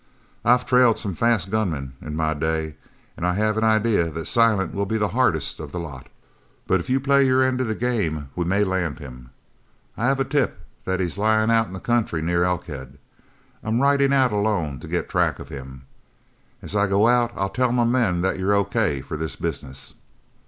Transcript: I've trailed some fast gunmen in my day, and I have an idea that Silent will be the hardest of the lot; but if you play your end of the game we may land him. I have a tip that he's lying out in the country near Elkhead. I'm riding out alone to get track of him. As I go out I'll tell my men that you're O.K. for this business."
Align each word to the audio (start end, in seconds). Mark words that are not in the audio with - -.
I've 0.43 0.65
trailed 0.65 0.97
some 0.97 1.13
fast 1.13 1.51
gunmen 1.51 1.93
in 2.01 2.15
my 2.15 2.33
day, 2.33 2.73
and 3.15 3.23
I 3.23 3.35
have 3.35 3.55
an 3.55 3.63
idea 3.63 4.09
that 4.09 4.25
Silent 4.25 4.73
will 4.73 4.87
be 4.87 4.97
the 4.97 5.09
hardest 5.09 5.59
of 5.59 5.71
the 5.71 5.77
lot; 5.79 6.07
but 6.65 6.79
if 6.79 6.89
you 6.89 6.99
play 6.99 7.21
your 7.21 7.43
end 7.43 7.61
of 7.61 7.67
the 7.67 7.75
game 7.75 8.29
we 8.35 8.43
may 8.43 8.63
land 8.63 8.97
him. 8.97 9.29
I 9.95 10.07
have 10.07 10.19
a 10.19 10.23
tip 10.25 10.59
that 10.85 10.99
he's 10.99 11.19
lying 11.19 11.51
out 11.51 11.67
in 11.67 11.73
the 11.73 11.79
country 11.79 12.23
near 12.23 12.43
Elkhead. 12.43 12.97
I'm 13.61 13.79
riding 13.79 14.11
out 14.11 14.31
alone 14.31 14.79
to 14.79 14.87
get 14.87 15.07
track 15.07 15.37
of 15.37 15.49
him. 15.49 15.83
As 16.63 16.75
I 16.75 16.87
go 16.87 17.07
out 17.07 17.31
I'll 17.35 17.49
tell 17.49 17.71
my 17.71 17.83
men 17.83 18.21
that 18.21 18.39
you're 18.39 18.55
O.K. 18.55 19.01
for 19.01 19.17
this 19.17 19.35
business." 19.35 19.93